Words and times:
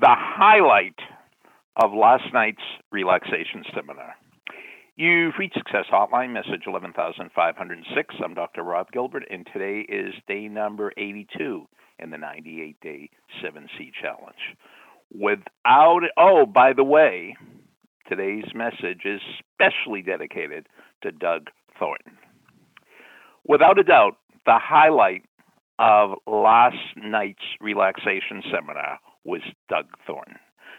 the 0.00 0.08
highlight 0.08 0.98
of 1.80 1.92
last 1.92 2.24
night's 2.32 2.62
relaxation 2.90 3.64
seminar. 3.74 4.14
You've 4.96 5.34
reached 5.38 5.56
Success 5.56 5.86
Hotline, 5.92 6.32
message 6.32 6.66
11506. 6.66 8.14
I'm 8.22 8.34
Dr. 8.34 8.62
Rob 8.62 8.90
Gilbert, 8.92 9.24
and 9.30 9.46
today 9.52 9.86
is 9.88 10.14
day 10.26 10.48
number 10.48 10.92
82 10.96 11.66
in 12.00 12.10
the 12.10 12.18
98 12.18 12.80
day 12.80 13.10
7C 13.42 13.92
challenge. 14.00 14.56
Without, 15.12 16.00
oh, 16.16 16.44
by 16.46 16.72
the 16.72 16.84
way, 16.84 17.36
today's 18.08 18.52
message 18.52 19.02
is 19.04 19.20
specially 19.52 20.02
dedicated 20.02 20.68
to 21.02 21.12
Doug 21.12 21.50
Thornton. 21.78 22.18
Without 23.46 23.78
a 23.78 23.84
doubt, 23.84 24.16
the 24.44 24.58
highlight 24.60 25.24
of 25.78 26.18
last 26.26 26.76
night's 26.96 27.42
relaxation 27.60 28.42
seminar 28.52 28.98
was 29.24 29.42
Doug 29.68 29.86
Thornton. 30.06 30.36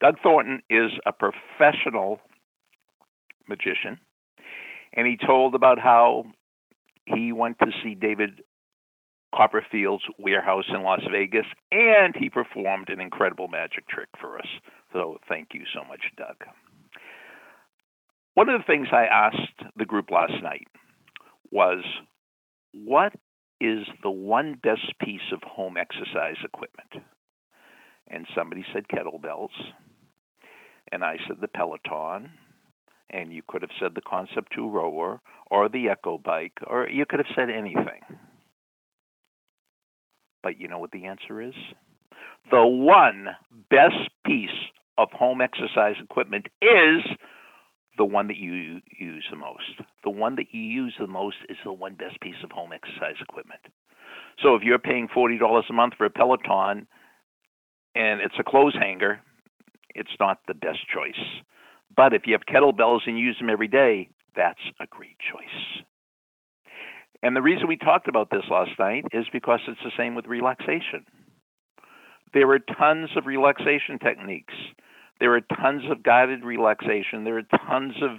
Doug 0.00 0.16
Thornton 0.22 0.62
is 0.70 0.92
a 1.06 1.12
professional 1.12 2.20
magician, 3.48 3.98
and 4.94 5.06
he 5.06 5.16
told 5.16 5.54
about 5.54 5.78
how 5.78 6.24
he 7.06 7.32
went 7.32 7.58
to 7.60 7.66
see 7.82 7.94
David 7.94 8.42
Copperfield's 9.34 10.04
warehouse 10.18 10.64
in 10.68 10.82
Las 10.82 11.02
Vegas, 11.10 11.46
and 11.70 12.14
he 12.16 12.30
performed 12.30 12.88
an 12.88 13.00
incredible 13.00 13.48
magic 13.48 13.88
trick 13.88 14.08
for 14.20 14.38
us. 14.38 14.46
So 14.92 15.18
thank 15.28 15.48
you 15.52 15.64
so 15.74 15.84
much, 15.88 16.00
Doug. 16.16 16.36
One 18.34 18.48
of 18.48 18.60
the 18.60 18.64
things 18.64 18.88
I 18.92 19.06
asked 19.06 19.72
the 19.76 19.84
group 19.84 20.10
last 20.10 20.42
night 20.42 20.68
was 21.50 21.84
what 22.72 23.12
is 23.60 23.86
the 24.02 24.10
one 24.10 24.58
best 24.62 24.94
piece 25.02 25.32
of 25.32 25.42
home 25.42 25.76
exercise 25.76 26.36
equipment? 26.44 27.04
And 28.10 28.26
somebody 28.34 28.64
said 28.72 28.88
kettlebells. 28.88 29.50
And 30.90 31.04
I 31.04 31.16
said 31.26 31.38
the 31.40 31.48
Peloton. 31.48 32.30
And 33.10 33.32
you 33.32 33.42
could 33.46 33.62
have 33.62 33.70
said 33.80 33.94
the 33.94 34.02
Concept 34.02 34.52
2 34.54 34.68
rower 34.68 35.20
or 35.50 35.68
the 35.68 35.88
Echo 35.88 36.18
bike, 36.18 36.52
or 36.66 36.88
you 36.88 37.06
could 37.06 37.20
have 37.20 37.34
said 37.34 37.48
anything. 37.48 38.02
But 40.42 40.60
you 40.60 40.68
know 40.68 40.78
what 40.78 40.90
the 40.90 41.06
answer 41.06 41.40
is? 41.40 41.54
The 42.50 42.66
one 42.66 43.28
best 43.70 44.10
piece 44.26 44.50
of 44.96 45.08
home 45.12 45.40
exercise 45.40 45.96
equipment 46.02 46.46
is 46.60 47.02
the 47.96 48.04
one 48.04 48.28
that 48.28 48.36
you 48.36 48.80
use 48.98 49.24
the 49.30 49.36
most. 49.36 49.80
The 50.04 50.10
one 50.10 50.36
that 50.36 50.46
you 50.52 50.60
use 50.60 50.94
the 50.98 51.06
most 51.06 51.36
is 51.48 51.56
the 51.64 51.72
one 51.72 51.94
best 51.94 52.20
piece 52.20 52.42
of 52.44 52.50
home 52.50 52.72
exercise 52.72 53.16
equipment. 53.20 53.60
So 54.42 54.54
if 54.54 54.62
you're 54.62 54.78
paying 54.78 55.08
$40 55.08 55.38
a 55.68 55.72
month 55.72 55.94
for 55.98 56.04
a 56.04 56.10
Peloton 56.10 56.86
and 57.94 58.20
it's 58.20 58.34
a 58.38 58.44
clothes 58.44 58.76
hanger, 58.78 59.20
it's 59.94 60.10
not 60.20 60.40
the 60.46 60.54
best 60.54 60.80
choice. 60.92 61.42
But 61.96 62.12
if 62.12 62.22
you 62.26 62.34
have 62.34 62.42
kettlebells 62.42 63.00
and 63.06 63.18
use 63.18 63.36
them 63.38 63.50
every 63.50 63.68
day, 63.68 64.08
that's 64.36 64.60
a 64.80 64.86
great 64.86 65.16
choice. 65.18 65.82
And 67.22 67.34
the 67.34 67.42
reason 67.42 67.66
we 67.66 67.76
talked 67.76 68.06
about 68.06 68.30
this 68.30 68.44
last 68.50 68.70
night 68.78 69.04
is 69.12 69.26
because 69.32 69.60
it's 69.66 69.80
the 69.82 69.90
same 69.96 70.14
with 70.14 70.26
relaxation. 70.26 71.04
There 72.32 72.48
are 72.50 72.58
tons 72.58 73.10
of 73.16 73.26
relaxation 73.26 73.98
techniques. 73.98 74.54
There 75.18 75.34
are 75.34 75.40
tons 75.40 75.82
of 75.90 76.02
guided 76.02 76.44
relaxation. 76.44 77.24
There 77.24 77.38
are 77.38 77.58
tons 77.68 77.94
of 78.02 78.18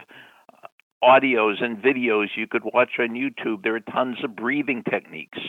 uh, 0.51 0.67
audios 1.01 1.63
and 1.63 1.77
videos 1.77 2.27
you 2.35 2.47
could 2.47 2.63
watch 2.65 2.99
on 2.99 3.09
YouTube. 3.09 3.63
There 3.63 3.75
are 3.75 3.79
tons 3.79 4.17
of 4.23 4.35
breathing 4.35 4.83
techniques. 4.89 5.39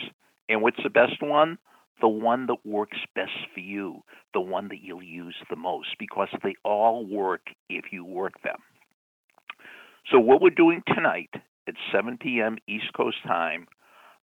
And 0.47 0.61
what's 0.61 0.81
the 0.81 0.89
best 0.89 1.21
one? 1.21 1.57
The 2.01 2.07
one 2.07 2.47
that 2.47 2.65
works 2.65 2.97
best 3.15 3.31
for 3.53 3.59
you, 3.59 4.01
the 4.33 4.41
one 4.41 4.67
that 4.69 4.81
you'll 4.81 5.03
use 5.03 5.35
the 5.49 5.55
most, 5.55 5.89
because 5.99 6.29
they 6.43 6.55
all 6.65 7.05
work 7.05 7.41
if 7.69 7.85
you 7.91 8.03
work 8.03 8.33
them. 8.43 8.57
So, 10.11 10.19
what 10.19 10.41
we're 10.41 10.49
doing 10.49 10.81
tonight 10.87 11.29
at 11.67 11.75
7 11.93 12.17
p.m. 12.17 12.57
East 12.67 12.91
Coast 12.97 13.17
time, 13.27 13.67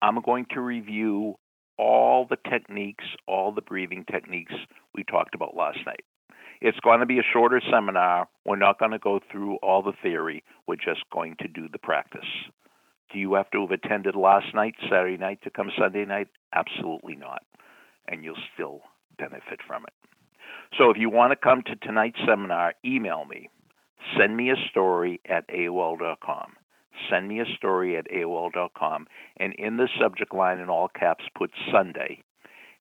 I'm 0.02 0.22
going 0.22 0.46
to 0.54 0.62
review 0.62 1.36
all 1.78 2.26
the 2.30 2.38
techniques, 2.50 3.06
all 3.28 3.52
the 3.52 3.62
breathing 3.62 4.06
techniques 4.10 4.54
we 4.94 5.04
talked 5.04 5.36
about 5.36 5.56
last 5.56 5.80
night. 5.86 6.06
It's 6.62 6.80
going 6.82 7.00
to 7.00 7.06
be 7.06 7.20
a 7.20 7.24
shorter 7.34 7.62
seminar. 7.72 8.28
We're 8.46 8.56
not 8.56 8.80
going 8.80 8.92
to 8.92 9.00
go 9.00 9.20
through 9.32 9.58
all 9.58 9.82
the 9.82 9.94
theory. 10.02 10.44
We're 10.68 10.76
just 10.76 11.04
going 11.12 11.36
to 11.40 11.48
do 11.48 11.68
the 11.72 11.80
practice. 11.80 12.22
Do 13.12 13.20
you 13.20 13.34
have 13.36 13.50
to 13.52 13.62
have 13.62 13.72
attended 13.72 14.16
last 14.16 14.54
night, 14.54 14.76
Saturday 14.90 15.18
night, 15.18 15.40
to 15.44 15.50
come 15.50 15.70
Sunday 15.78 16.06
night? 16.06 16.28
Absolutely 16.54 17.16
not. 17.16 17.44
And 18.08 18.24
you'll 18.24 18.36
still 18.54 18.82
benefit 19.18 19.60
from 19.66 19.84
it. 19.84 19.94
So 20.78 20.90
if 20.90 20.98
you 20.98 21.10
want 21.10 21.32
to 21.32 21.36
come 21.36 21.62
to 21.64 21.76
tonight's 21.76 22.20
seminar, 22.28 22.74
email 22.84 23.26
me. 23.26 23.50
Send 24.18 24.38
me 24.38 24.52
a 24.52 24.70
story 24.70 25.20
at 25.28 25.48
AOL.com. 25.50 26.54
Send 27.10 27.28
me 27.28 27.40
a 27.40 27.46
story 27.58 27.98
at 27.98 28.10
AOL.com. 28.10 29.08
And 29.38 29.54
in 29.54 29.78
the 29.78 29.90
subject 30.00 30.34
line 30.34 30.60
in 30.60 30.70
all 30.70 30.88
caps, 30.88 31.26
put 31.36 31.52
Sunday. 31.72 32.24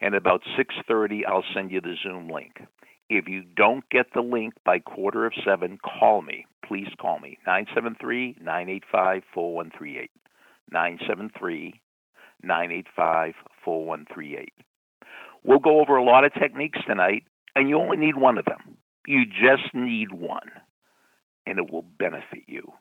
And 0.00 0.14
about 0.14 0.42
6.30, 0.58 1.20
I'll 1.26 1.44
send 1.54 1.70
you 1.70 1.80
the 1.80 1.94
Zoom 2.02 2.28
link. 2.28 2.60
If 3.08 3.28
you 3.28 3.42
don't 3.56 3.88
get 3.90 4.06
the 4.14 4.22
link 4.22 4.54
by 4.64 4.78
quarter 4.78 5.26
of 5.26 5.32
seven, 5.44 5.78
call 5.78 6.22
me. 6.22 6.46
Please 6.66 6.88
call 7.00 7.18
me. 7.18 7.38
973 7.46 8.36
985 8.40 9.22
4138. 9.32 10.10
973 10.70 11.80
985 12.42 13.34
4138. 13.64 14.52
We'll 15.44 15.58
go 15.58 15.80
over 15.80 15.96
a 15.96 16.04
lot 16.04 16.24
of 16.24 16.32
techniques 16.34 16.78
tonight, 16.86 17.24
and 17.54 17.68
you 17.68 17.78
only 17.78 17.96
need 17.96 18.16
one 18.16 18.38
of 18.38 18.46
them. 18.46 18.78
You 19.06 19.26
just 19.26 19.74
need 19.74 20.12
one, 20.12 20.50
and 21.46 21.58
it 21.58 21.70
will 21.70 21.84
benefit 21.98 22.44
you. 22.46 22.72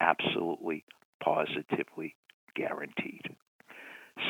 Absolutely, 0.00 0.84
positively 1.22 2.14
guaranteed. 2.54 3.34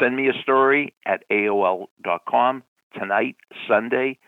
Send 0.00 0.16
me 0.16 0.28
a 0.28 0.42
story 0.42 0.94
at 1.04 1.24
AOL.com 1.30 2.62
tonight, 2.96 3.36
Sunday, 3.68 4.18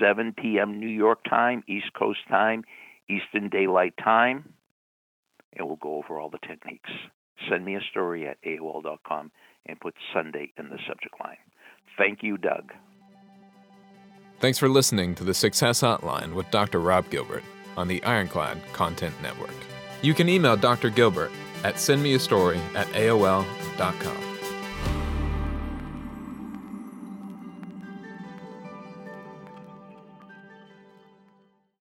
7 0.00 0.34
p.m. 0.40 0.78
New 0.78 0.86
York 0.88 1.24
time, 1.28 1.64
East 1.66 1.92
Coast 1.98 2.20
time, 2.28 2.62
Eastern 3.08 3.48
Daylight 3.48 3.94
Time, 4.02 4.54
and 5.56 5.66
we'll 5.66 5.76
go 5.76 5.96
over 5.96 6.20
all 6.20 6.30
the 6.30 6.38
techniques. 6.46 6.90
Send 7.48 7.64
me 7.64 7.76
a 7.76 7.80
story 7.90 8.26
at 8.26 8.42
AOL.com 8.44 9.30
and 9.66 9.80
put 9.80 9.94
Sunday 10.14 10.52
in 10.58 10.68
the 10.68 10.78
subject 10.88 11.14
line. 11.20 11.36
Thank 11.98 12.22
you, 12.22 12.36
Doug. 12.36 12.72
Thanks 14.40 14.58
for 14.58 14.68
listening 14.68 15.14
to 15.16 15.24
the 15.24 15.34
Success 15.34 15.82
Hotline 15.82 16.34
with 16.34 16.50
Dr. 16.50 16.80
Rob 16.80 17.08
Gilbert 17.10 17.44
on 17.76 17.86
the 17.86 18.02
Ironclad 18.02 18.60
Content 18.72 19.14
Network. 19.22 19.54
You 20.02 20.14
can 20.14 20.28
email 20.28 20.56
Dr. 20.56 20.90
Gilbert 20.90 21.30
at 21.62 21.76
sendmeastory 21.76 22.58
at 22.74 22.88
AOL.com. 22.88 24.31